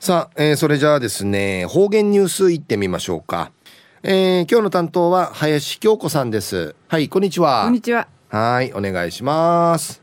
[0.00, 3.52] さあ、えー、それじゃあですね方言ニュースいってみましょうか、
[4.02, 6.74] えー、今日の担当は林京子さんです。
[6.88, 7.64] はいこんにちは。
[7.64, 8.08] こんにちは。
[8.30, 10.00] はいお願いします。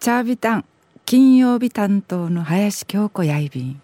[0.00, 0.64] チャービタン
[1.04, 3.82] 金曜日担当の林京子やいびん。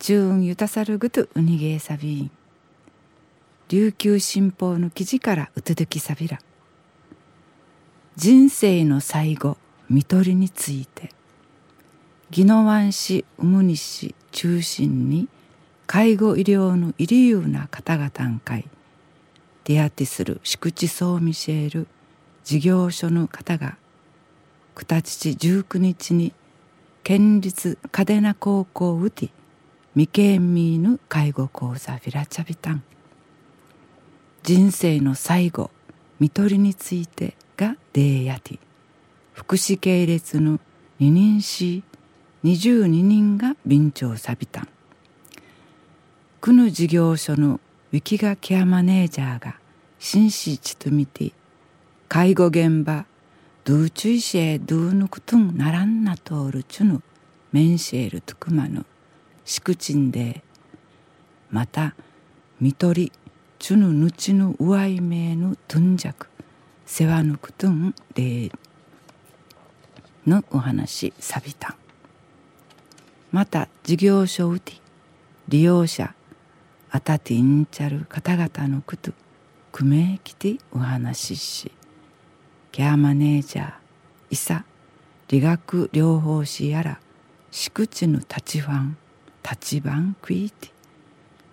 [0.00, 2.32] 中運ゆたさるぐとうにげえさびん。
[3.68, 6.40] 琉球新報の記事からうつづきさびら。
[8.16, 9.56] 人生の最後
[9.88, 11.10] 看取りについて
[12.30, 15.28] 宜野湾市ウムニ市中心に
[15.86, 18.66] 介護医療のイリユーな方々ん会
[19.64, 21.86] 出会ってする宿地総ミシェール
[22.42, 23.76] 事業所の方が
[24.74, 26.32] 九日19日に
[27.02, 29.30] 県立嘉手納高校ウティ
[29.92, 32.82] 未経ミーヌ介護講座フィラチャビタン。
[34.42, 35.70] 人生の最後
[36.18, 38.58] 看取りについてがデーヤティ
[39.32, 40.58] 福祉系列の
[40.98, 41.82] 二人し
[42.44, 44.60] 22人が便長さびた。
[44.60, 44.68] ん
[46.42, 47.58] 区の事業所の
[47.90, 49.58] ウィキガケアマネージャーが
[49.98, 51.32] 紳士ちとみて
[52.06, 53.06] 介護現場
[53.64, 57.02] ドゥーチュイシェドゥーヌクトンナランナトールチュヌ
[57.52, 58.84] メンシェルトゥクマヌ
[59.46, 60.44] シクチンで
[61.50, 61.94] また
[62.60, 63.12] 見取り
[63.58, 66.28] チュヌヌチヌウワイメーヌトゥンジャク
[66.84, 68.52] 世話ぬくとんで
[70.26, 71.83] のお話サビタン
[73.34, 74.74] また事業所うて
[75.48, 76.14] 利用者
[76.88, 79.10] あたてんちゃる方々のこと
[79.72, 81.72] くめきてお話しし
[82.70, 83.72] ケアマネージャー
[84.30, 84.64] いさ
[85.26, 87.00] 理学療法士やら
[87.50, 88.96] 敷地の立ちファン
[89.42, 90.70] 立ち番クイティ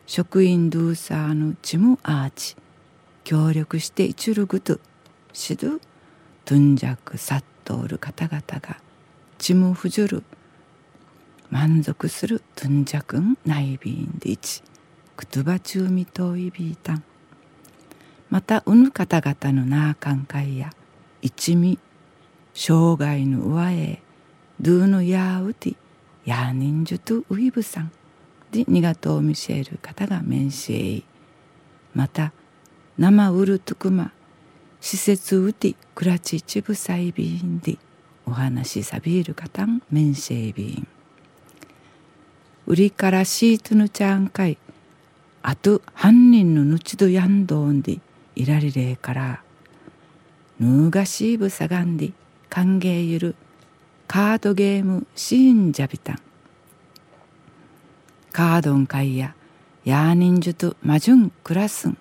[0.06, 2.56] 職員ドゥーサーのチムアーチ
[3.24, 4.80] 協力していちるぐと
[5.34, 5.80] しど
[6.46, 8.78] トゥンジャクサットール方々が
[9.40, 10.24] チムフジュル
[11.52, 14.64] 満足するトゥンジャクンナイビンディチ
[15.18, 17.04] クトゥバチューミトイビータン。
[18.30, 20.70] またうぬ方々のナーカンカイや
[21.22, 21.78] 一味。
[22.54, 24.02] 生涯の上へ
[24.62, 25.76] ドゥーのヤーウティ
[26.24, 27.92] ヤーニンジュトゥウイブさん。
[28.52, 31.06] でニガトーミシェル方がメンシェイ
[31.94, 32.32] また
[32.98, 34.14] 生ウルトゥクマ
[34.80, 37.78] 施設ウティクラチチブサイビーンディ
[38.26, 40.88] お話サビールカタンメンシェイビーン
[42.72, 44.58] 売りからシートヌチャンカイ
[45.44, 48.00] あと犯人のぬちどやんどんで
[48.34, 49.44] いらりれから
[50.58, 52.14] ヌーガシーブサガンディ
[52.50, 53.36] 歓迎ゆる
[54.08, 56.20] カードゲームシーンジャビタン
[58.32, 59.36] カードンカイや
[59.84, 61.98] ヤーニンジュとマジュンクラスン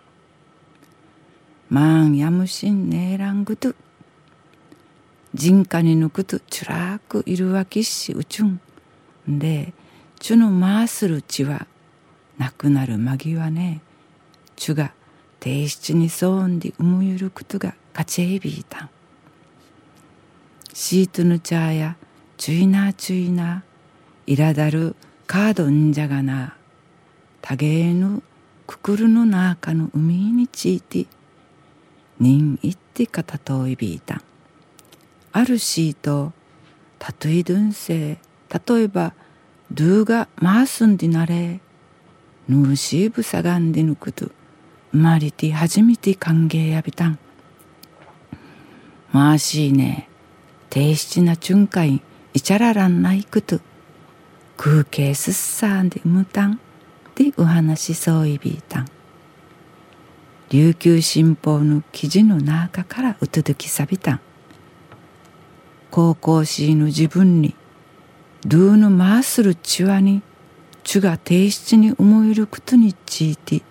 [1.69, 3.75] マンヤムシンネーラングトゥ
[5.35, 8.61] 人家に抜くとチュラークいるわきしうちゅん
[9.27, 9.75] で
[10.21, 11.67] チュのマースル血は
[12.37, 13.81] なくなる間際ね。
[14.55, 14.93] チュが
[15.41, 18.91] 定七にそうんでうむゆることがカチェイビータン
[20.75, 21.97] シートヌチャーや
[22.37, 24.95] チュイナーチュイナーいらだる
[25.27, 26.55] カードンじゃがな。
[27.41, 28.23] たげえぬ
[28.67, 31.07] くくるの中の海にちいて
[32.19, 34.23] 人いってかたといびいたん。
[35.33, 36.35] あるシート
[36.99, 38.17] たといどんせい。
[38.77, 39.15] 例えば
[39.73, 41.61] ドゥが回すんでなれ
[42.49, 44.31] ヌーシーブサガンでぬくと
[44.91, 47.19] 生まれて初めて歓迎やびたん
[49.13, 50.09] まあしいね
[50.71, 52.03] 低質なチュンカイン
[52.35, 53.61] イチャラランないくと
[54.57, 56.61] 空気すっさんでむたん
[57.15, 58.87] でお話そういびたん
[60.51, 64.21] 琉球新報の記事の中からうとどきさびたん
[65.93, 67.55] 高校生の自分に
[68.47, 70.23] ドゥーのマースルチワに
[70.83, 73.63] チュが提出に思えることについて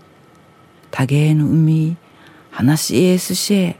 [0.92, 1.98] 多芸の海
[2.52, 3.76] 話エースシェ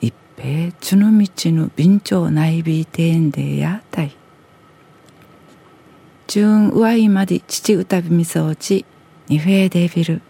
[0.00, 4.14] 一平チュの道の便長内ビーテーンでやたい。
[6.28, 8.84] チューンウワイまで父歌びみそうち
[9.28, 10.22] ニフェーデビル。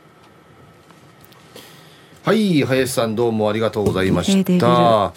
[2.23, 4.53] はい林さんどうもありがとうございました